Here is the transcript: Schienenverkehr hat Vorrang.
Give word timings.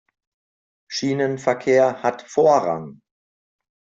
Schienenverkehr 0.89 2.01
hat 2.01 2.23
Vorrang. 2.23 3.01